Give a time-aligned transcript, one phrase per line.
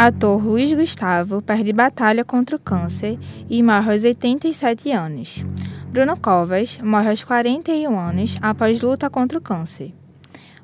[0.00, 3.18] Ator Luiz Gustavo perde batalha contra o câncer
[3.50, 5.44] e morre aos 87 anos.
[5.90, 9.92] Bruno Covas morre aos 41 anos após luta contra o câncer.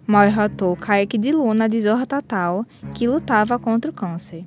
[0.07, 4.47] Morre o ator Kaique de Luna de Zorra Total, que lutava contra o câncer.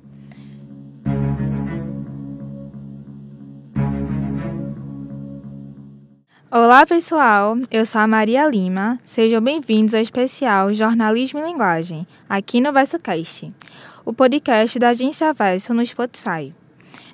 [6.50, 8.98] Olá pessoal, eu sou a Maria Lima.
[9.04, 13.54] Sejam bem-vindos ao especial Jornalismo e Linguagem, aqui no VersoCast
[14.08, 16.56] o podcast da Agência Verso no Spotify.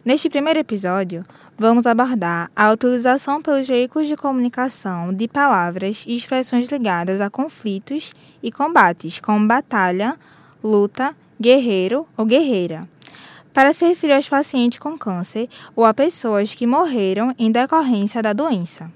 [0.06, 1.24] Neste primeiro episódio,
[1.58, 8.14] vamos abordar a utilização pelos veículos de comunicação de palavras e expressões ligadas a conflitos
[8.44, 10.20] e combates, como batalha,
[10.64, 12.88] luta, guerreiro ou guerreira,
[13.52, 18.34] para se referir aos pacientes com câncer ou a pessoas que morreram em decorrência da
[18.34, 18.92] doença.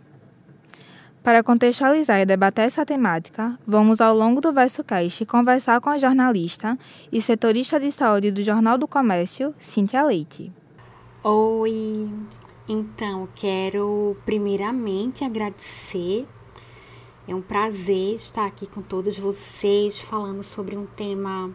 [1.28, 6.80] Para contextualizar e debater essa temática, vamos ao longo do VersoCast conversar com a jornalista
[7.12, 10.54] e setorista de saúde do Jornal do Comércio, Cíntia Leite.
[11.22, 12.10] Oi!
[12.66, 16.26] Então, quero primeiramente agradecer.
[17.28, 21.54] É um prazer estar aqui com todos vocês falando sobre um tema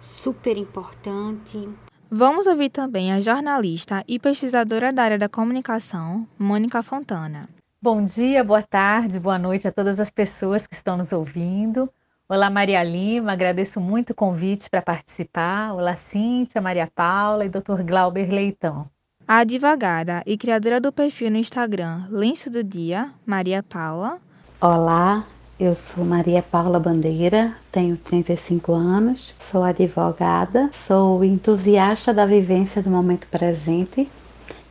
[0.00, 1.68] super importante.
[2.10, 7.48] Vamos ouvir também a jornalista e pesquisadora da área da comunicação, Mônica Fontana.
[7.84, 11.86] Bom dia, boa tarde, boa noite a todas as pessoas que estão nos ouvindo.
[12.26, 15.74] Olá, Maria Lima, agradeço muito o convite para participar.
[15.74, 17.82] Olá, Cíntia, Maria Paula e Dr.
[17.86, 18.88] Glauber Leitão.
[19.28, 24.18] A advogada e criadora do perfil no Instagram Lenço do Dia, Maria Paula.
[24.62, 25.26] Olá,
[25.60, 32.88] eu sou Maria Paula Bandeira, tenho 35 anos, sou advogada, sou entusiasta da vivência do
[32.88, 34.08] momento presente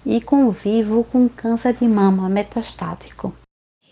[0.06, 3.34] e convivo com câncer de mama metastático.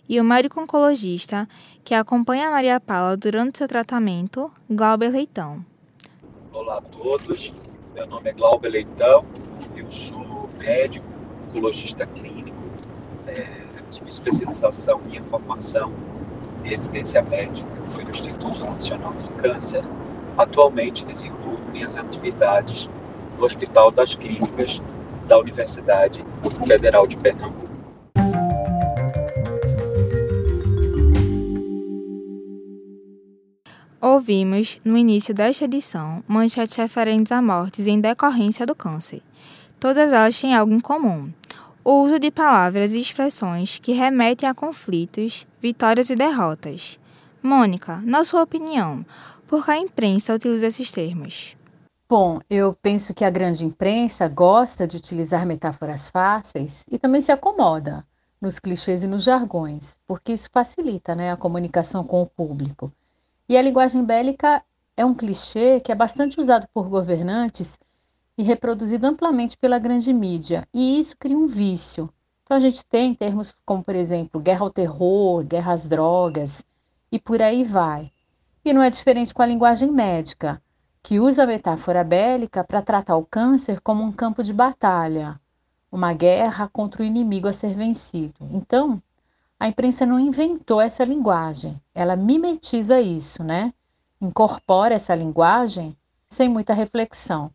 [0.08, 1.48] E o médico oncologista
[1.84, 5.66] que acompanha a Maria Paula durante seu tratamento, Glauber Leitão.
[6.52, 7.54] Olá a todos,
[7.94, 9.26] meu nome é Glauber Leitão,
[9.76, 11.06] eu sou médico,
[11.48, 12.58] oncologista clínico,
[13.28, 15.94] é, tive especialização, minha formação,
[16.64, 19.84] residência médica foi no Instituto Nacional do Câncer.
[20.38, 22.90] Atualmente desenvolvo minhas atividades
[23.38, 24.82] no Hospital das Clínicas
[25.28, 26.26] da Universidade
[26.68, 27.72] Federal de Pernambuco.
[34.00, 39.22] Ouvimos, no início desta edição, manchetes referentes a mortes em decorrência do câncer.
[39.80, 41.32] Todas elas têm algo em comum:
[41.84, 47.00] o uso de palavras e expressões que remetem a conflitos, vitórias e derrotas.
[47.44, 49.06] Mônica, na sua opinião,
[49.48, 51.56] por que a imprensa utiliza esses termos?
[52.12, 57.32] Bom, eu penso que a grande imprensa gosta de utilizar metáforas fáceis e também se
[57.32, 58.06] acomoda
[58.42, 62.92] nos clichês e nos jargões, porque isso facilita né, a comunicação com o público.
[63.48, 64.62] E a linguagem bélica
[64.98, 67.80] é um clichê que é bastante usado por governantes
[68.38, 72.10] e reproduzido amplamente pela grande mídia, e isso cria um vício.
[72.44, 76.66] Então a gente tem termos como, por exemplo, guerra ao terror, guerra às drogas,
[77.10, 78.12] e por aí vai.
[78.66, 80.62] E não é diferente com a linguagem médica
[81.04, 85.40] que usa a metáfora bélica para tratar o câncer como um campo de batalha,
[85.92, 88.36] uma guerra contra o inimigo a ser vencido.
[88.52, 89.02] Então,
[89.60, 93.74] a imprensa não inventou essa linguagem, ela mimetiza isso, né?
[94.20, 95.96] Incorpora essa linguagem
[96.30, 97.52] sem muita reflexão.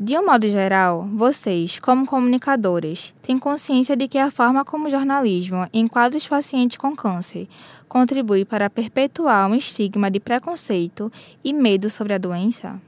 [0.00, 4.90] De um modo geral, vocês, como comunicadores, têm consciência de que a forma como o
[4.90, 7.48] jornalismo enquadra os pacientes com câncer
[7.88, 11.10] contribui para perpetuar um estigma de preconceito
[11.44, 12.80] e medo sobre a doença?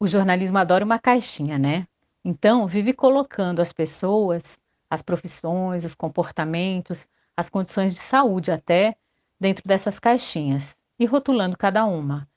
[0.00, 1.86] O jornalismo adora uma caixinha, né?
[2.24, 4.42] Então, vive colocando as pessoas,
[4.90, 7.06] as profissões, os comportamentos,
[7.36, 8.96] as condições de saúde até
[9.38, 12.28] dentro dessas caixinhas e rotulando cada uma.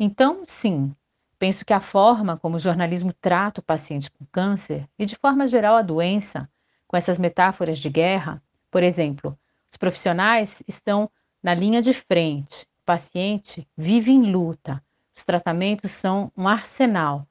[0.00, 0.90] Então, sim,
[1.38, 5.46] Penso que a forma como o jornalismo trata o paciente com câncer e, de forma
[5.46, 6.50] geral, a doença,
[6.86, 9.38] com essas metáforas de guerra, por exemplo,
[9.70, 11.08] os profissionais estão
[11.42, 14.82] na linha de frente, o paciente vive em luta,
[15.14, 17.26] os tratamentos são um arsenal.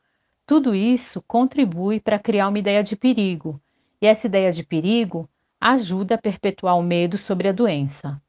[0.45, 3.61] Tudo isso contribui para criar uma ideia de perigo,
[4.01, 5.29] e essa ideia de perigo
[5.59, 8.21] ajuda a perpetuar o medo sobre a doença.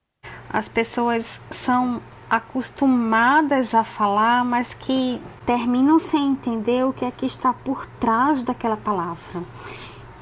[0.49, 7.25] As pessoas são acostumadas a falar, mas que terminam sem entender o que é que
[7.25, 9.43] está por trás daquela palavra.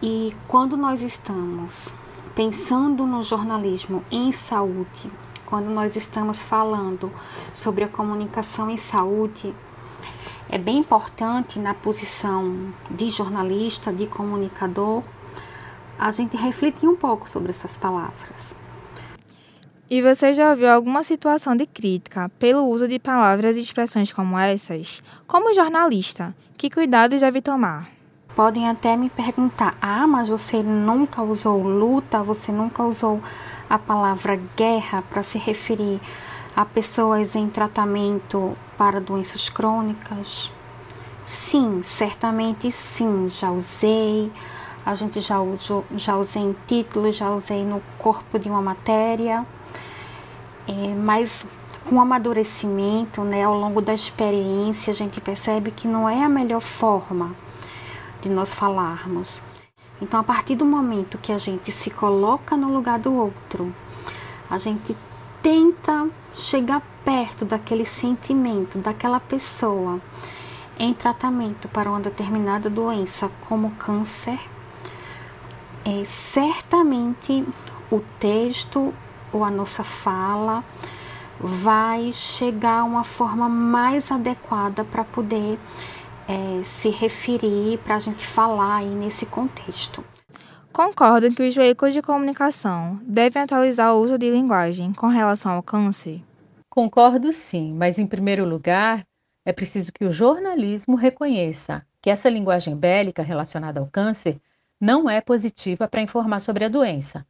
[0.02, 1.92] E quando nós estamos
[2.34, 5.10] pensando no jornalismo em saúde,
[5.46, 7.10] quando nós estamos falando
[7.54, 9.54] sobre a comunicação em saúde,
[10.48, 15.02] é bem importante na posição de jornalista, de comunicador,
[15.98, 18.54] a gente refletir um pouco sobre essas palavras.
[19.88, 24.36] E você já ouviu alguma situação de crítica pelo uso de palavras e expressões como
[24.36, 25.00] essas?
[25.28, 27.88] Como jornalista, que cuidados deve tomar?
[28.34, 33.20] Podem até me perguntar: ah, mas você nunca usou luta, você nunca usou
[33.70, 36.00] a palavra guerra para se referir
[36.56, 40.50] a pessoas em tratamento para doenças crônicas?
[41.24, 44.32] Sim, certamente sim, já usei.
[44.84, 49.46] A gente já usou, já usei em título, já usei no corpo de uma matéria
[50.66, 51.46] é, mas
[51.88, 56.28] com o amadurecimento, né, ao longo da experiência, a gente percebe que não é a
[56.28, 57.34] melhor forma
[58.20, 59.40] de nós falarmos.
[60.02, 63.72] Então, a partir do momento que a gente se coloca no lugar do outro,
[64.50, 64.96] a gente
[65.42, 70.00] tenta chegar perto daquele sentimento, daquela pessoa
[70.78, 74.38] em tratamento para uma determinada doença, como câncer,
[75.84, 77.46] é, certamente
[77.90, 78.92] o texto
[79.32, 80.64] ou a nossa fala
[81.38, 85.58] vai chegar a uma forma mais adequada para poder
[86.28, 90.04] é, se referir, para a gente falar aí nesse contexto.
[90.72, 95.62] Concordo que os veículos de comunicação devem atualizar o uso de linguagem com relação ao
[95.62, 96.22] câncer?
[96.68, 99.06] Concordo sim, mas em primeiro lugar,
[99.44, 104.38] é preciso que o jornalismo reconheça que essa linguagem bélica relacionada ao câncer
[104.78, 107.26] não é positiva para informar sobre a doença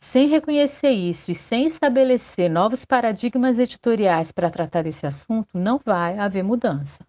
[0.00, 6.18] sem reconhecer isso e sem estabelecer novos paradigmas editoriais para tratar desse assunto, não vai
[6.18, 7.04] haver mudança.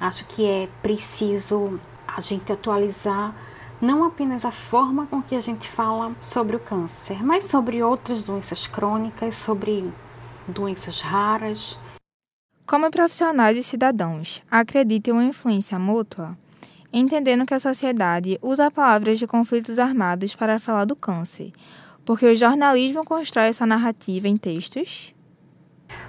[0.00, 3.34] Acho que é preciso a gente atualizar
[3.80, 8.22] não apenas a forma com que a gente fala sobre o câncer, mas sobre outras
[8.22, 9.88] doenças crônicas, sobre
[10.46, 11.78] doenças raras.
[12.66, 16.36] Como profissionais e cidadãos, acreditam em uma influência mútua?
[16.92, 21.52] Entendendo que a sociedade usa palavras de conflitos armados para falar do câncer,
[22.08, 25.14] porque o jornalismo constrói essa narrativa em textos?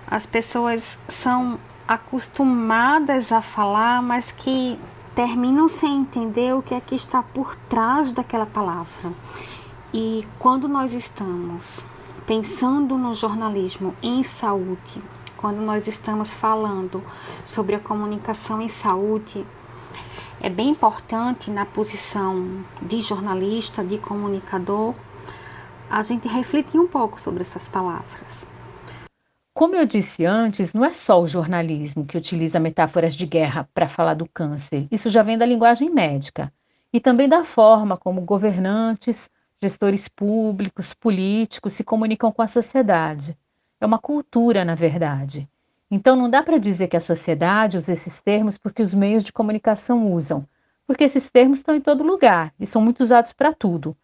[0.07, 4.79] As pessoas são acostumadas a falar, mas que
[5.13, 9.11] terminam sem entender o que é que está por trás daquela palavra.
[9.93, 11.83] E quando nós estamos
[12.25, 15.03] pensando no jornalismo em saúde,
[15.35, 17.03] quando nós estamos falando
[17.43, 19.45] sobre a comunicação em saúde,
[20.39, 24.95] é bem importante na posição de jornalista, de comunicador,
[25.89, 28.47] a gente refletir um pouco sobre essas palavras.
[29.53, 33.89] Como eu disse antes, não é só o jornalismo que utiliza metáforas de guerra para
[33.89, 34.87] falar do câncer.
[34.91, 36.53] Isso já vem da linguagem médica
[36.93, 39.29] e também da forma como governantes,
[39.61, 43.37] gestores públicos, políticos se comunicam com a sociedade.
[43.81, 45.49] É uma cultura, na verdade.
[45.91, 49.33] Então não dá para dizer que a sociedade usa esses termos porque os meios de
[49.33, 50.47] comunicação usam,
[50.85, 53.97] porque esses termos estão em todo lugar e são muito usados para tudo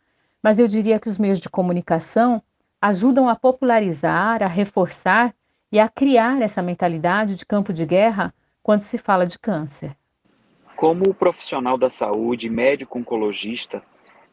[0.45, 2.39] mas eu diria que os meios de comunicação
[2.79, 5.33] ajudam a popularizar, a reforçar
[5.71, 8.31] e a criar essa mentalidade de campo de guerra
[8.61, 9.97] quando se fala de câncer.
[10.75, 13.81] Como profissional da saúde, médico oncologista,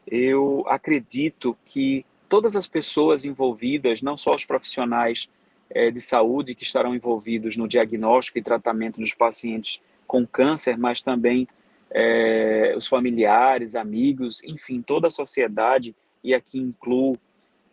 [0.05, 5.27] eu acredito que todas as pessoas envolvidas, não só os profissionais
[5.67, 11.01] é, de saúde que estarão envolvidos no diagnóstico e tratamento dos pacientes com câncer, mas
[11.01, 11.47] também
[11.89, 17.17] é, os familiares, amigos, enfim, toda a sociedade e aqui incluo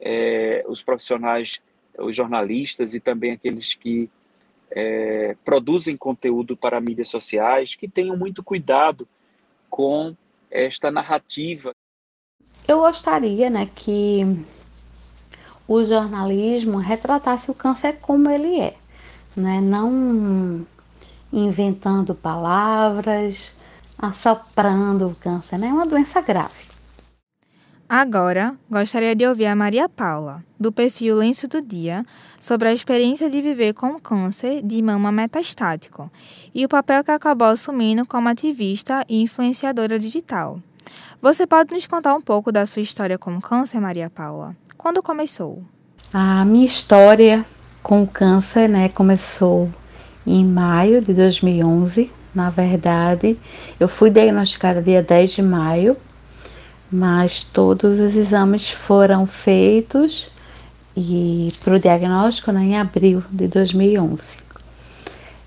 [0.01, 1.61] é, os profissionais,
[1.99, 4.11] os jornalistas e também aqueles que
[4.71, 9.07] é, produzem conteúdo para mídias sociais, que tenham muito cuidado
[9.69, 10.17] com
[10.51, 11.73] esta narrativa.
[12.67, 14.23] Eu gostaria né, que
[15.69, 18.75] o jornalismo retratasse o câncer como ele é,
[19.37, 19.61] né?
[19.61, 20.67] não
[21.33, 23.53] inventando palavras,
[23.99, 25.69] assoprando o câncer, né?
[25.69, 26.70] é uma doença grave.
[27.93, 32.07] Agora, gostaria de ouvir a Maria Paula, do perfil Lenço do Dia,
[32.39, 36.09] sobre a experiência de viver com câncer de mama metastático
[36.55, 40.61] e o papel que acabou assumindo como ativista e influenciadora digital.
[41.21, 44.55] Você pode nos contar um pouco da sua história com câncer, Maria Paula?
[44.79, 45.61] Quando começou?
[46.15, 47.45] A minha história
[47.83, 49.69] com câncer, né, começou
[50.25, 52.09] em maio de 2011.
[52.33, 53.37] Na verdade,
[53.81, 55.97] eu fui diagnosticada dia 10 de maio
[56.91, 60.31] mas todos os exames foram feitos
[60.97, 64.41] e para o diagnóstico né, em abril de 2011.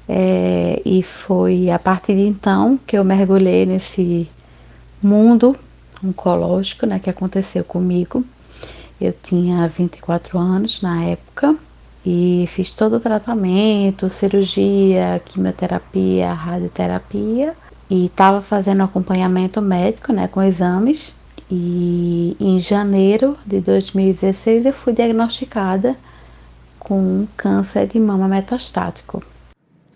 [0.07, 4.29] É, e foi a partir de então que eu mergulhei nesse
[5.01, 5.55] mundo
[6.03, 8.23] oncológico né, que aconteceu comigo.
[8.99, 11.55] Eu tinha 24 anos na época
[12.05, 17.53] e fiz todo o tratamento, cirurgia, quimioterapia, radioterapia
[17.89, 21.13] e estava fazendo acompanhamento médico né, com exames
[21.55, 25.95] e em janeiro de 2016 eu fui diagnosticada
[26.79, 29.23] com câncer de mama metastático.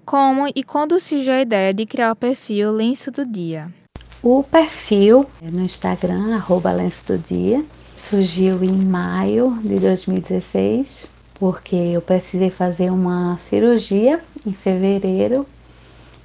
[0.05, 3.73] Como e quando surgiu a ideia de criar o perfil Lenço do Dia?
[4.21, 11.07] O perfil no Instagram, arroba Lenço do Dia, surgiu em maio de 2016,
[11.39, 15.43] porque eu precisei fazer uma cirurgia em fevereiro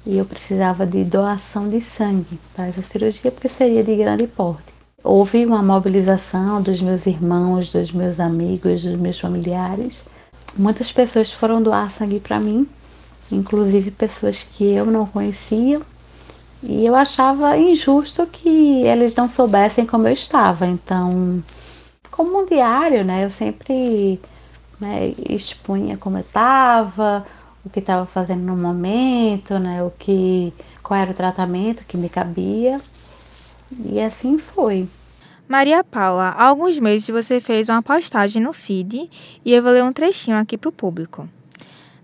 [0.05, 4.72] e eu precisava de doação de sangue para essa cirurgia, porque seria de grande porte.
[5.03, 10.05] Houve uma mobilização dos meus irmãos, dos meus amigos, dos meus familiares.
[10.57, 12.67] Muitas pessoas foram doar sangue para mim,
[13.31, 15.79] inclusive pessoas que eu não conhecia.
[16.63, 20.65] E eu achava injusto que eles não soubessem como eu estava.
[20.67, 21.43] Então,
[22.09, 24.21] como um diário, né, eu sempre
[24.79, 27.25] né, expunha como eu estava,
[27.65, 29.83] o que estava fazendo no momento, né?
[29.83, 32.79] O que, qual era o tratamento que me cabia.
[33.79, 34.87] E assim foi.
[35.47, 39.09] Maria Paula, há alguns meses você fez uma postagem no feed
[39.43, 41.29] e eu vou ler um trechinho aqui para o público.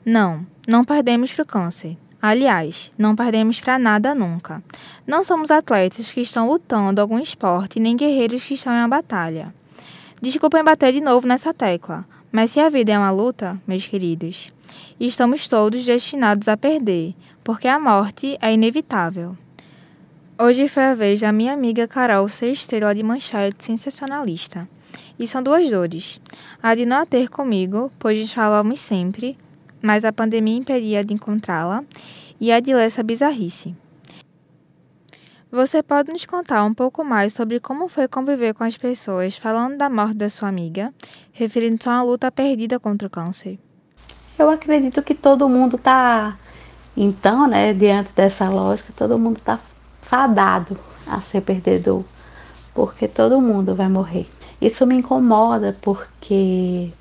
[0.06, 1.98] Não, não perdemos para o câncer.
[2.22, 4.62] Aliás, não perdemos para nada nunca.
[5.08, 9.54] Não somos atletas que estão lutando algum esporte, nem guerreiros que estão em uma batalha.
[10.22, 14.52] Desculpem bater de novo nessa tecla, mas se a vida é uma luta, meus queridos,
[15.00, 19.38] estamos todos destinados a perder, porque a morte é inevitável.
[20.42, 24.70] Hoje foi a vez da minha amiga Carol ser estrela de manchete sensacionalista.
[25.20, 26.22] E são duas dores.
[26.64, 29.38] A de não a ter comigo, pois falamos sempre,
[29.82, 31.84] mas a pandemia impedia de encontrá-la,
[32.40, 33.76] e a de ler essa bizarrice.
[35.52, 39.76] Você pode nos contar um pouco mais sobre como foi conviver com as pessoas falando
[39.76, 40.94] da morte da sua amiga,
[41.34, 43.60] referindo-se a uma luta perdida contra o câncer?
[44.38, 46.38] Eu acredito que todo mundo está,
[46.96, 49.60] então, né, diante dessa lógica, todo mundo está
[50.02, 50.78] fadado
[51.08, 52.04] a ser perdedor,
[52.74, 54.30] porque todo mundo vai morrer.
[54.62, 56.92] Isso me incomoda porque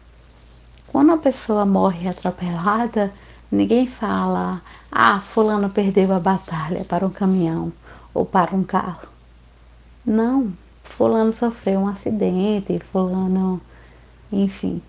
[0.92, 3.12] quando a pessoa morre atropelada,
[3.50, 7.72] ninguém fala, ah, fulano perdeu a batalha para um caminhão
[8.14, 9.08] ou para um carro.
[10.04, 10.52] Não,
[10.82, 13.60] fulano sofreu um acidente, fulano,
[14.32, 14.80] enfim.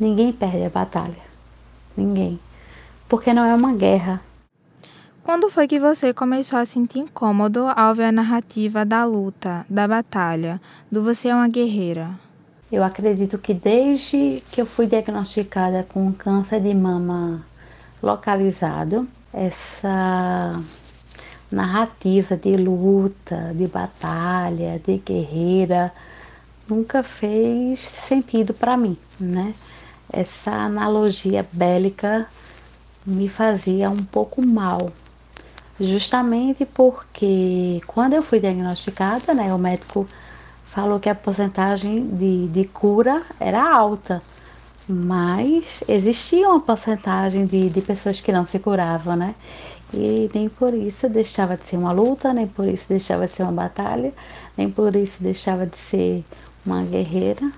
[0.00, 1.28] Ninguém perde a batalha.
[1.96, 2.38] Ninguém.
[3.08, 4.22] Porque não é uma guerra.
[5.28, 9.86] Quando foi que você começou a sentir incômodo ao ver a narrativa da luta, da
[9.86, 10.58] batalha,
[10.90, 12.18] do você é uma guerreira?
[12.72, 17.44] Eu acredito que desde que eu fui diagnosticada com câncer de mama
[18.02, 20.58] localizado, essa
[21.52, 25.92] narrativa de luta, de batalha, de guerreira,
[26.70, 29.54] nunca fez sentido para mim, né?
[30.10, 32.26] Essa analogia bélica
[33.06, 34.90] me fazia um pouco mal,
[35.80, 40.06] justamente porque quando eu fui diagnosticada, né, o médico
[40.64, 44.22] falou que a porcentagem de, de cura era alta,
[44.88, 49.34] mas existia uma porcentagem de, de pessoas que não se curavam, né?
[49.92, 53.44] E nem por isso deixava de ser uma luta, nem por isso deixava de ser
[53.44, 54.12] uma batalha,
[54.56, 56.24] nem por isso deixava de ser
[56.64, 57.50] uma guerreira.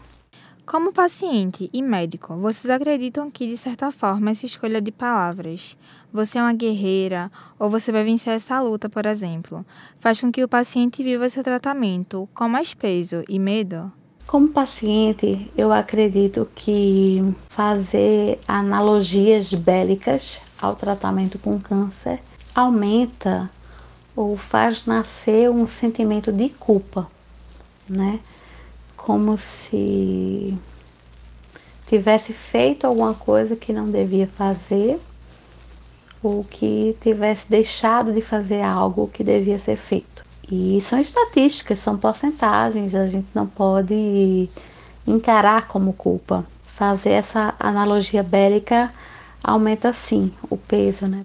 [0.65, 5.77] Como paciente e médico, vocês acreditam que, de certa forma, essa escolha de palavras,
[6.13, 9.65] você é uma guerreira ou você vai vencer essa luta, por exemplo,
[9.99, 13.93] faz com que o paciente viva seu tratamento com mais peso e medo?
[14.27, 22.21] Como paciente, eu acredito que fazer analogias bélicas ao tratamento com câncer
[22.55, 23.51] aumenta
[24.15, 27.09] ou faz nascer um sentimento de culpa,
[27.89, 28.21] né?
[28.97, 30.57] Como se
[31.89, 34.97] tivesse feito alguma coisa que não devia fazer
[36.23, 40.25] ou que tivesse deixado de fazer algo que devia ser feito.
[40.51, 44.49] E são estatísticas, são porcentagens, a gente não pode
[45.07, 46.47] encarar como culpa.
[46.63, 48.89] Fazer essa analogia bélica
[49.43, 51.25] aumenta sim o peso, né?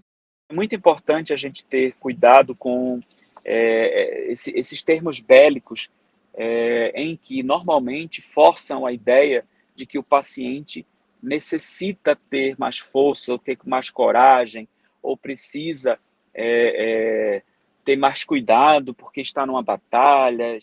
[0.49, 2.99] É muito importante a gente ter cuidado com
[3.43, 5.89] é, esse, esses termos bélicos
[6.33, 10.85] é, em que normalmente forçam a ideia de que o paciente
[11.21, 14.67] necessita ter mais força, ou ter mais coragem,
[15.05, 15.97] ou precisa
[16.33, 17.41] é, é,
[17.83, 20.59] ter mais cuidado porque está numa batalha.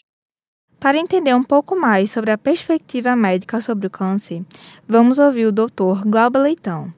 [0.80, 4.42] Para entender um pouco mais sobre a perspectiva médica sobre o câncer,
[4.86, 6.04] vamos ouvir o Dr.
[6.04, 6.92] Glauber Leitão.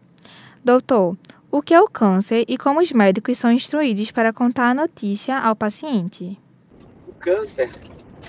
[0.65, 1.17] Doutor,
[1.51, 5.39] o que é o câncer e como os médicos são instruídos para contar a notícia
[5.39, 6.39] ao paciente?
[7.07, 7.71] O câncer,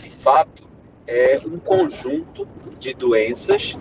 [0.02, 0.68] de fato,
[1.08, 3.78] é um conjunto de doenças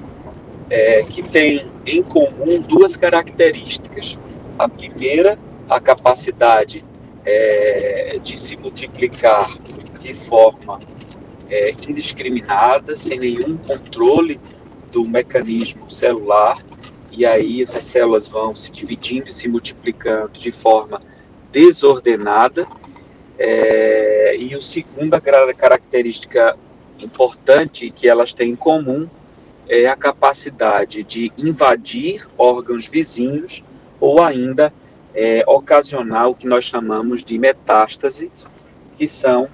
[0.71, 4.19] é, que tem em comum duas características.
[4.59, 6.85] A primeira, a capacidade
[7.25, 9.59] é, de se multiplicar
[9.99, 10.79] de forma
[11.51, 14.41] é, indiscriminada, sem nenhum controle
[14.93, 16.65] do mecanismo celular
[17.17, 21.01] e aí essas células vão se dividindo e se multiplicando de forma
[21.53, 22.67] desordenada.
[23.39, 26.57] É, e a segunda característica
[26.99, 29.09] importante que elas têm em comum
[29.69, 33.63] é a capacidade de invadir órgãos vizinhos
[34.05, 34.71] ou ainda
[35.15, 38.31] é, ocasionar o que nós chamamos de metástase,
[38.99, 39.49] que são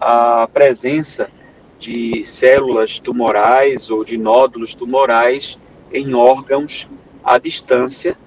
[0.00, 1.30] a presença
[1.78, 5.56] de células tumorais ou de nódulos tumorais
[5.92, 6.88] em órgãos
[7.22, 8.18] à distância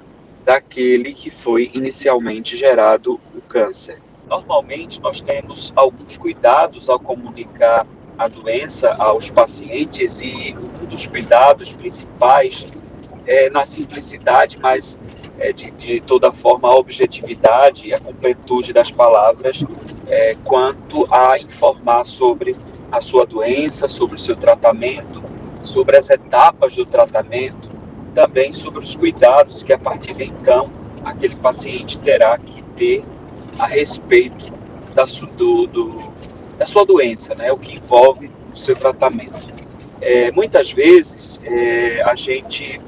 [0.45, 3.99] daquele que foi inicialmente gerado o câncer.
[4.29, 7.85] Normalmente, nós temos alguns cuidados ao comunicar
[8.17, 12.65] a doença aos pacientes e um dos cuidados principais
[13.25, 14.97] é na simplicidade, mas
[15.39, 19.63] é de, de toda forma a objetividade e a completude das palavras
[20.07, 22.55] é, quanto a informar sobre
[22.91, 25.21] a sua doença, sobre o seu tratamento,
[25.61, 27.69] sobre as etapas do tratamento,
[28.15, 30.71] também sobre os cuidados que a partir de então
[31.03, 33.03] aquele paciente terá que ter
[33.59, 34.45] a respeito
[34.93, 35.03] da,
[35.35, 36.11] do, do,
[36.57, 39.55] da sua doença, né, o que envolve o seu tratamento.
[40.01, 42.79] É, muitas vezes é, a gente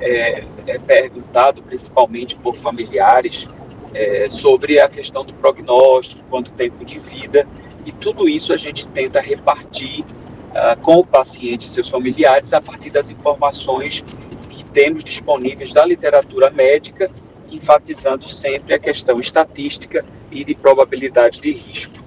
[0.00, 3.46] é, é, perguntado, principalmente por familiares,
[3.94, 7.46] é, sobre a questão do prognóstico, quanto tempo de vida,
[7.84, 12.60] e tudo isso a gente tenta repartir uh, com o paciente e seus familiares a
[12.60, 14.04] partir das informações
[14.50, 17.08] que temos disponíveis da literatura médica,
[17.48, 22.05] enfatizando sempre a questão estatística e de probabilidade de risco.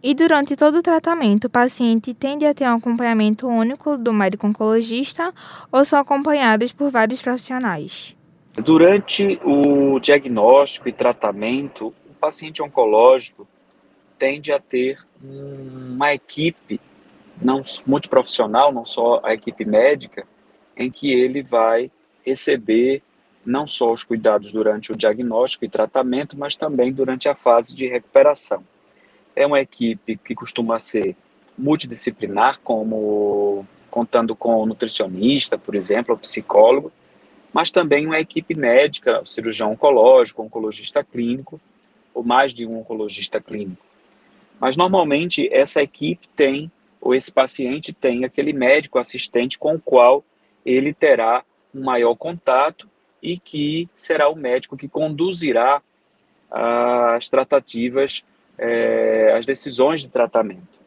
[0.00, 4.46] E durante todo o tratamento, o paciente tende a ter um acompanhamento único do médico
[4.46, 5.34] oncologista
[5.72, 8.16] ou são acompanhados por vários profissionais?
[8.54, 13.46] Durante o diagnóstico e tratamento, o paciente oncológico
[14.16, 16.80] tende a ter uma equipe
[17.42, 20.24] não multiprofissional, não só a equipe médica,
[20.76, 21.90] em que ele vai
[22.24, 23.02] receber
[23.44, 27.88] não só os cuidados durante o diagnóstico e tratamento, mas também durante a fase de
[27.88, 28.62] recuperação.
[29.38, 31.14] É uma equipe que costuma ser
[31.56, 36.90] multidisciplinar, como contando com o nutricionista, por exemplo, o psicólogo,
[37.52, 41.60] mas também uma equipe médica, cirurgião oncológico, oncologista clínico,
[42.12, 43.86] ou mais de um oncologista clínico.
[44.58, 46.68] Mas normalmente essa equipe tem,
[47.00, 50.24] ou esse paciente tem, aquele médico assistente com o qual
[50.66, 52.88] ele terá um maior contato
[53.22, 55.80] e que será o médico que conduzirá
[56.50, 58.24] as tratativas,
[58.58, 60.78] é, as decisões de tratamento.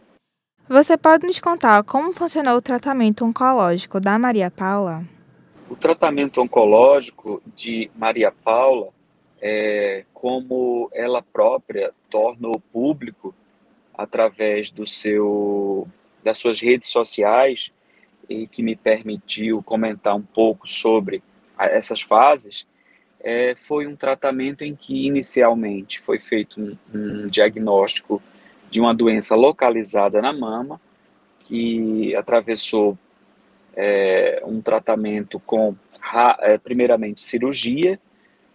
[0.68, 5.04] Você pode nos contar como funcionou o tratamento oncológico da Maria Paula?
[5.70, 8.90] O tratamento oncológico de Maria Paula,
[9.42, 13.34] é, como ela própria tornou público
[13.94, 15.88] através do seu,
[16.24, 17.72] das suas redes sociais
[18.30, 21.22] e que me permitiu comentar um pouco sobre
[21.58, 22.66] essas fases,
[23.24, 28.22] é, foi um tratamento em que inicialmente foi feito um, um diagnóstico
[28.70, 30.80] de uma doença localizada na mama,
[31.40, 32.98] que atravessou
[33.76, 35.76] é, um tratamento com,
[36.40, 38.00] é, primeiramente, cirurgia,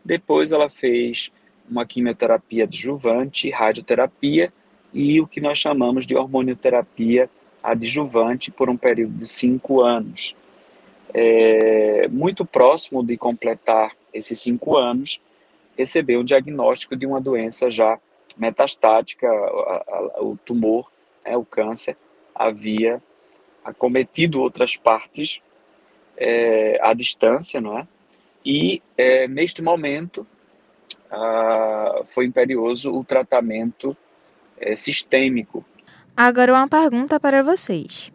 [0.04, 1.30] depois ela fez
[1.68, 4.52] uma quimioterapia adjuvante, radioterapia
[4.92, 7.28] e o que nós chamamos de hormonioterapia
[7.62, 10.34] adjuvante por um período de cinco anos.
[11.12, 15.20] É, muito próximo de completar esses cinco anos,
[15.76, 17.98] recebeu o diagnóstico de uma doença já
[18.36, 19.28] metastática,
[20.18, 20.90] o tumor,
[21.24, 21.96] é, o câncer,
[22.34, 23.02] havia
[23.64, 25.40] acometido outras partes
[26.16, 27.88] é, à distância, não é?
[28.44, 30.26] E é, neste momento
[32.04, 33.96] foi imperioso o tratamento
[34.58, 35.64] é, sistêmico.
[36.16, 38.12] Agora uma pergunta para vocês.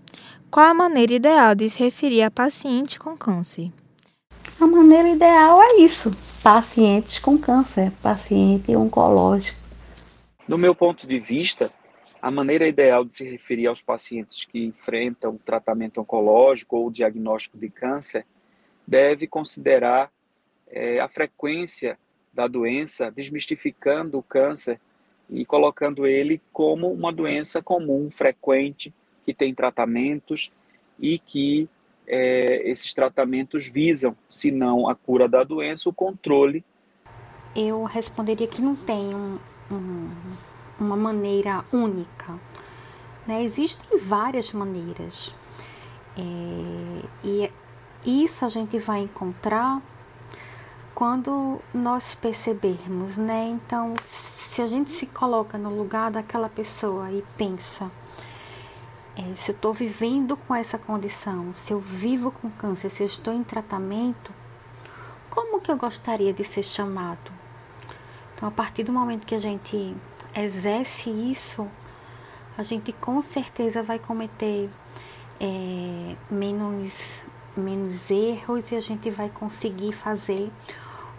[0.50, 3.72] Qual a maneira ideal de se referir a paciente com câncer?
[4.60, 6.12] A maneira ideal é isso:
[6.44, 9.60] pacientes com câncer, paciente oncológico.
[10.48, 11.72] Do meu ponto de vista,
[12.22, 17.70] a maneira ideal de se referir aos pacientes que enfrentam tratamento oncológico ou diagnóstico de
[17.70, 18.26] câncer
[18.86, 20.12] deve considerar
[20.68, 21.98] é, a frequência
[22.34, 24.80] da doença, desmistificando o câncer
[25.30, 30.52] e colocando ele como uma doença comum, frequente, que tem tratamentos
[31.00, 31.70] e que
[32.12, 36.63] é, esses tratamentos visam, se não a cura da doença, o controle.
[37.56, 39.39] Eu responderia que não tem um,
[39.71, 40.10] um
[40.82, 42.38] uma maneira única.
[43.26, 43.43] Né?
[43.43, 45.36] Existem várias maneiras.
[46.17, 47.52] É, e
[48.04, 49.82] isso a gente vai encontrar
[50.95, 53.47] quando nós percebermos, né?
[53.47, 57.89] Então, se a gente se coloca no lugar daquela pessoa e pensa,
[59.15, 63.08] é, se eu estou vivendo com essa condição, se eu vivo com câncer, se eu
[63.08, 64.32] estou em tratamento,
[65.30, 67.32] como que eu gostaria de ser chamado?
[68.36, 69.95] Então, a partir do momento que a gente
[70.36, 71.67] exerce isso,
[72.58, 74.69] a gente com certeza vai cometer
[75.39, 77.21] é, menos,
[77.56, 80.52] menos erros e a gente vai conseguir fazer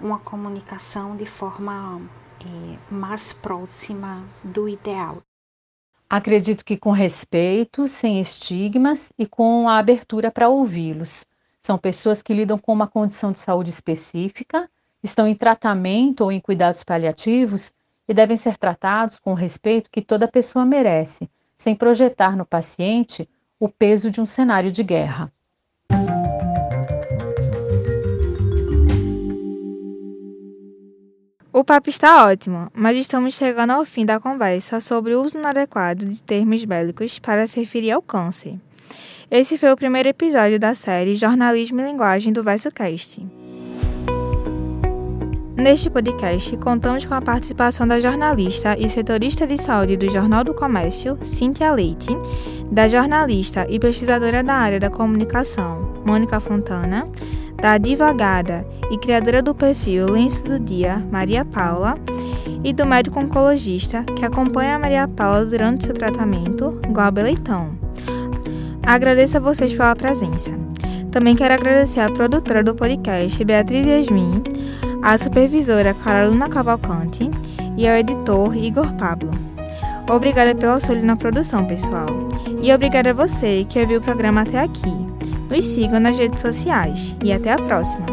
[0.00, 2.00] uma comunicação de forma
[2.40, 5.22] é, mais próxima do ideal.
[6.12, 11.24] Acredito que com respeito, sem estigmas e com a abertura para ouvi-los.
[11.62, 14.68] São pessoas que lidam com uma condição de saúde específica,
[15.02, 17.72] estão em tratamento ou em cuidados paliativos
[18.06, 23.26] e devem ser tratados com o respeito que toda pessoa merece, sem projetar no paciente
[23.58, 25.32] o peso de um cenário de guerra.
[31.54, 36.06] O papo está ótimo, mas estamos chegando ao fim da conversa sobre o uso inadequado
[36.06, 38.54] de termos bélicos para se referir ao câncer.
[39.30, 43.26] Esse foi o primeiro episódio da série Jornalismo e Linguagem do VersoCast.
[45.54, 50.54] Neste podcast, contamos com a participação da jornalista e setorista de saúde do Jornal do
[50.54, 52.08] Comércio, Cíntia Leite,
[52.70, 57.06] da jornalista e pesquisadora da área da comunicação, Mônica Fontana,
[57.62, 61.96] da advogada e criadora do perfil Lenço do Dia, Maria Paula,
[62.64, 67.70] e do médico oncologista que acompanha a Maria Paula durante seu tratamento, Glauber Leitão.
[68.82, 70.50] Agradeço a vocês pela presença.
[71.12, 74.42] Também quero agradecer à produtora do podcast, Beatriz Yasmin,
[75.02, 77.30] à supervisora Carolina Cavalcante
[77.76, 79.30] e ao editor Igor Pablo.
[80.10, 82.08] Obrigada pelo auxílio na produção, pessoal.
[82.60, 85.11] E obrigada a você que ouviu o programa até aqui.
[85.52, 88.11] Nos sigam nas redes sociais e até a próxima!